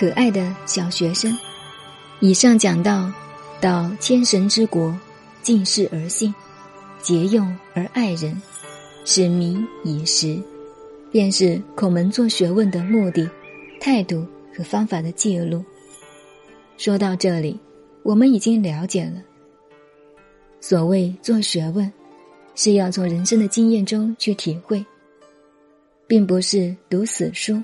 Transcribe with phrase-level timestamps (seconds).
[0.00, 1.36] 可爱的小学生。
[2.20, 3.12] 以上讲到，
[3.60, 4.98] 到天神之国，
[5.42, 6.34] 敬事而信，
[7.02, 8.40] 节用而爱人，
[9.04, 10.42] 使民以时，
[11.12, 13.30] 便是孔门做学问的目的、
[13.78, 14.26] 态度
[14.56, 15.62] 和方法的记录。
[16.78, 17.60] 说到这里，
[18.02, 19.22] 我们已经了解了，
[20.62, 21.92] 所谓做学问，
[22.54, 24.82] 是要从人生的经验中去体会，
[26.06, 27.62] 并不是读死书。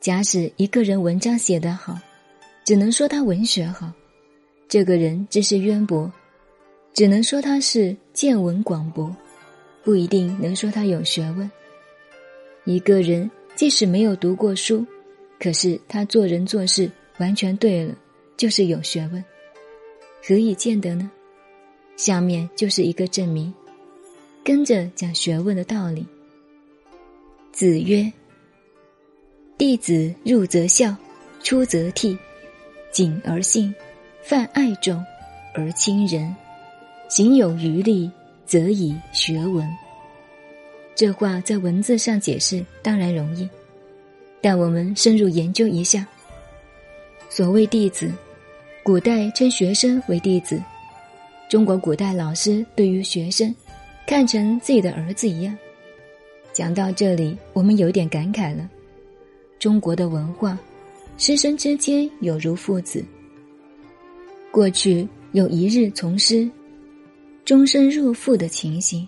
[0.00, 1.98] 假使一个人文章写得好，
[2.64, 3.92] 只能说他文学好；
[4.66, 6.10] 这个人知识渊博，
[6.94, 9.14] 只能说他是见闻广博，
[9.84, 11.50] 不一定能说他有学问。
[12.64, 14.86] 一个人即使没有读过书，
[15.38, 17.94] 可是他做人做事完全对了，
[18.38, 19.22] 就是有学问。
[20.26, 21.10] 何以见得呢？
[21.98, 23.52] 下面就是一个证明。
[24.42, 26.06] 跟着讲学问的道理。
[27.52, 28.10] 子曰。
[29.60, 30.96] 弟子入则孝，
[31.42, 32.16] 出则悌，
[32.90, 33.74] 谨而信，
[34.22, 35.04] 泛爱众
[35.52, 36.34] 而亲仁，
[37.10, 38.10] 行有余力，
[38.46, 39.68] 则以学文。
[40.94, 43.46] 这话在文字上解释当然容易，
[44.40, 46.06] 但我们深入研究一下。
[47.28, 48.10] 所谓弟子，
[48.82, 50.58] 古代称学生为弟子，
[51.50, 53.54] 中国古代老师对于学生，
[54.06, 55.54] 看成自己的儿子一样。
[56.50, 58.66] 讲到这里，我们有点感慨了。
[59.60, 60.58] 中国的文化，
[61.18, 63.04] 师生之间有如父子。
[64.50, 66.50] 过去有一日从师，
[67.44, 69.06] 终身入父的情形，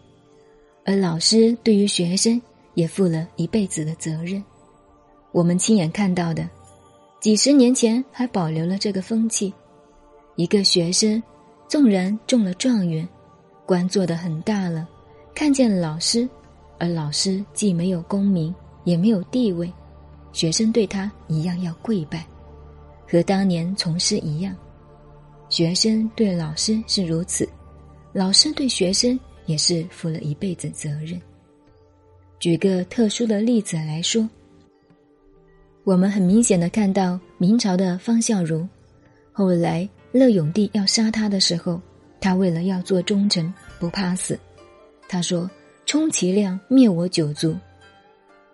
[0.85, 2.41] 而老师对于学生
[2.75, 4.45] 也负了一辈子的责任。
[5.33, 6.47] 我们亲眼看到的，
[7.19, 9.51] 几十年前还保留了这个风气。
[10.37, 11.23] 一个学生
[11.67, 13.09] 纵然中了状元，
[13.65, 14.87] 官做得很大了，
[15.35, 16.29] 看见了老师，
[16.79, 19.73] 而老师既没有功名，也没有地位。
[20.33, 22.27] 学生对他一样要跪拜，
[23.07, 24.57] 和当年从师一样。
[25.49, 27.47] 学生对老师是如此，
[28.13, 31.21] 老师对学生也是负了一辈子责任。
[32.39, 34.27] 举个特殊的例子来说，
[35.85, 38.67] 我们很明显的看到明朝的方孝孺，
[39.33, 41.79] 后来乐永帝要杀他的时候，
[42.21, 44.39] 他为了要做忠臣，不怕死，
[45.07, 45.51] 他说
[45.85, 47.55] ：“充其量灭我九族。”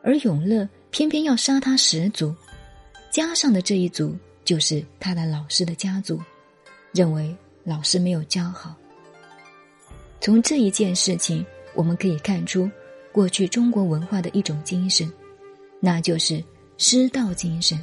[0.03, 0.69] 而永乐。
[0.91, 2.35] 偏偏要杀他十族，
[3.11, 6.21] 加上的这一族就是他的老师的家族，
[6.93, 7.35] 认为
[7.65, 8.75] 老师没有教好。
[10.21, 11.45] 从这一件事情，
[11.75, 12.69] 我们可以看出
[13.13, 15.11] 过去中国文化的一种精神，
[15.81, 16.43] 那就是
[16.77, 17.79] 师道精神。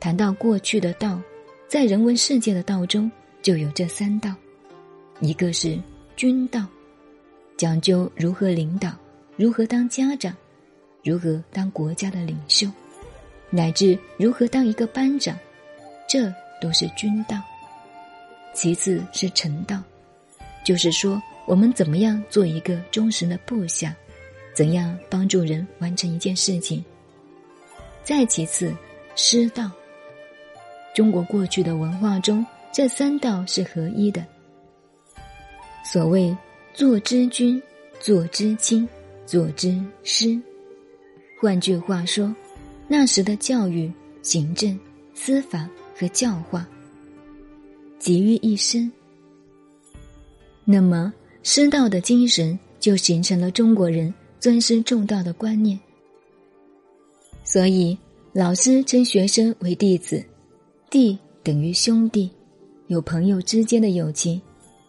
[0.00, 1.20] 谈到过去的道，
[1.68, 3.10] 在人文世界的道中
[3.42, 4.34] 就有这三道：
[5.20, 5.78] 一个是
[6.16, 6.66] 君道，
[7.56, 8.90] 讲究如何领导，
[9.36, 10.34] 如何当家长。
[11.04, 12.66] 如何当国家的领袖，
[13.50, 15.38] 乃至如何当一个班长，
[16.08, 17.40] 这都是君道。
[18.54, 19.82] 其次是臣道，
[20.64, 23.94] 就是说我们怎么样做一个忠实的部下，
[24.54, 26.82] 怎样帮助人完成一件事情。
[28.02, 28.74] 再其次，
[29.14, 29.70] 师道。
[30.94, 34.24] 中国过去的文化中，这三道是合一的。
[35.84, 36.34] 所谓
[36.72, 37.60] 做之君，
[38.00, 38.88] 做之亲，
[39.26, 40.40] 做之师。
[41.44, 42.34] 换句话说，
[42.88, 44.80] 那时的教育、行政、
[45.12, 46.66] 司法和教化
[47.98, 48.90] 集于一身。
[50.64, 51.12] 那么，
[51.42, 55.78] 师道的精神就形成了中国人尊师重道的观念。
[57.44, 57.94] 所以，
[58.32, 60.24] 老师称学生为弟子，
[60.88, 62.30] 弟等于兄弟，
[62.86, 64.40] 有朋友之间的友情，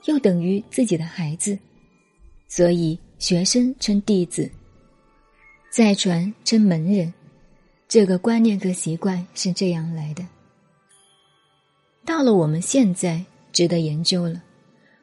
[0.06, 1.60] 又等于自己的孩子，
[2.48, 4.50] 所以学生称弟子。
[5.70, 7.14] 再传称门人，
[7.88, 10.26] 这个观念和习惯是这样来的。
[12.06, 14.42] 到了我们现在，值得研究了。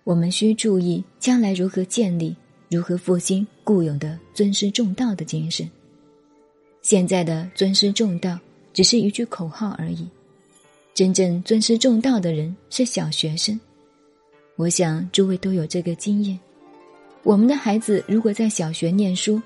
[0.04, 2.34] 我们需注意将来如何建立、
[2.68, 5.68] 如何复兴固有的尊师重道的精神。
[6.80, 8.38] 现在的尊师重道
[8.72, 10.08] 只是一句口号而已，
[10.94, 13.60] 真正尊师重道的人是小学生。
[14.56, 16.38] 我想诸位都有这个经验。
[17.22, 19.40] 我们的孩子如果在小学念书，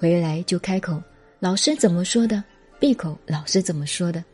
[0.00, 0.98] 回来就开口，
[1.40, 2.42] 老师怎么说的？
[2.78, 4.24] 闭口，老师怎么说的？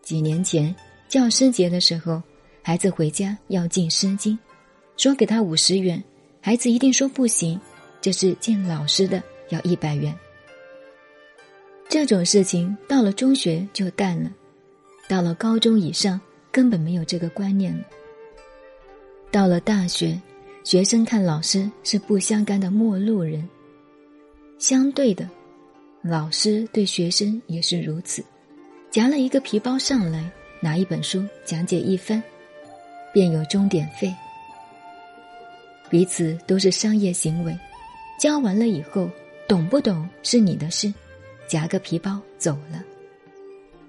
[0.00, 0.72] 几年前
[1.08, 2.22] 教师节的时候，
[2.62, 4.32] 孩子回家要进《诗经》，
[4.96, 6.00] 说给他五十元，
[6.40, 7.60] 孩子一定说不行，
[8.00, 10.16] 这是见老师的，要一百元。
[11.88, 14.30] 这种事情到了中学就淡了，
[15.08, 16.20] 到了高中以上
[16.52, 17.82] 根本没有这个观念了。
[19.32, 20.16] 到了大学，
[20.62, 23.48] 学生看老师是不相干的陌路人。
[24.58, 25.28] 相对的，
[26.02, 28.24] 老师对学生也是如此。
[28.90, 30.30] 夹了一个皮包上来，
[30.60, 32.22] 拿一本书讲解一番，
[33.12, 34.12] 便有钟点费。
[35.90, 37.56] 彼此都是商业行为，
[38.18, 39.10] 教完了以后，
[39.46, 40.92] 懂不懂是你的事，
[41.46, 42.82] 夹个皮包走了。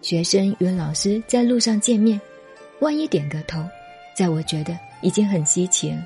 [0.01, 2.19] 学生与老师在路上见面，
[2.81, 3.63] 万一点个头，
[4.13, 6.05] 在我觉得已经很稀奇了。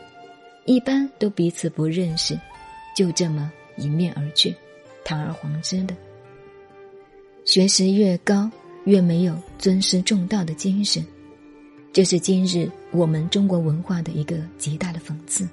[0.65, 2.39] 一般都彼此不认识，
[2.95, 4.55] 就这么迎面而去，
[5.03, 5.95] 堂而皇之的。
[7.45, 8.49] 学识越高，
[8.85, 11.05] 越没有尊师重道的精神，
[11.91, 15.47] 这是今日我们中国文化的一个极大的讽刺。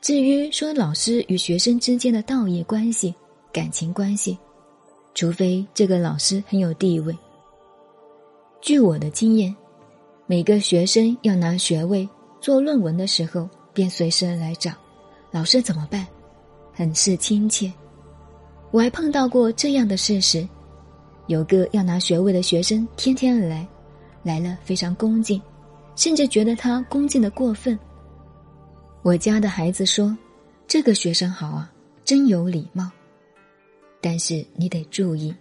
[0.00, 3.14] 至于说老师与学生之间的道义关系、
[3.52, 4.38] 感情关系，
[5.14, 7.16] 除非这个老师很有地位。
[8.60, 9.54] 据我的经验，
[10.26, 12.08] 每个学生要拿学位。
[12.40, 14.72] 做论文的时候，便随时来找
[15.30, 16.04] 老师怎么办？
[16.72, 17.72] 很是亲切。
[18.70, 20.48] 我还碰到过这样的事实：
[21.26, 23.66] 有个要拿学位的学生，天天来，
[24.22, 25.40] 来了非常恭敬，
[25.94, 27.78] 甚至觉得他恭敬的过分。
[29.02, 30.16] 我家的孩子说
[30.66, 31.72] ：“这个学生好啊，
[32.04, 32.90] 真有礼貌。”
[34.00, 35.34] 但是你得注意，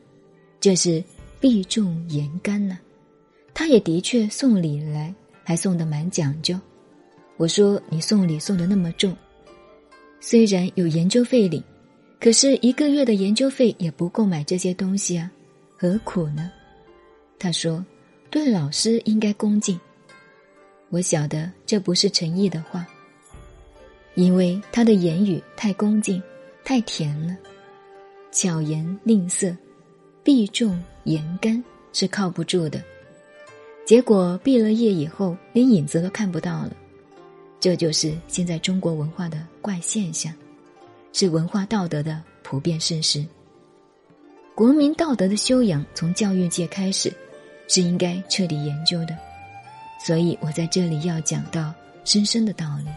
[0.59, 1.03] 这是
[1.39, 2.77] 避重言干呢。
[3.53, 5.13] 他也的确送礼来，
[5.43, 6.59] 还送的蛮讲究。
[7.37, 9.15] 我说：“你送礼送的那么重，
[10.21, 11.61] 虽然有研究费领，
[12.19, 15.29] 可是一个月的研究费也不够买这些东西啊，
[15.75, 16.51] 何苦呢？”
[17.39, 17.83] 他说
[18.29, 19.77] ：“对老师应该恭敬。”
[20.89, 22.85] 我晓得这不是诚意的话，
[24.13, 26.21] 因为他的言语太恭敬，
[26.63, 27.35] 太甜了，
[28.31, 29.55] 巧言令色，
[30.23, 31.61] 避重言干
[31.93, 32.79] 是靠不住的。
[33.85, 36.77] 结果毕了业以后，连影子都看不到了。
[37.61, 40.33] 这就是现在中国文化的怪现象，
[41.13, 43.23] 是文化道德的普遍事实。
[44.55, 47.13] 国民道德的修养从教育界开始，
[47.67, 49.15] 是应该彻底研究的。
[50.03, 51.71] 所以我在这里要讲到
[52.03, 52.89] 深深的道理。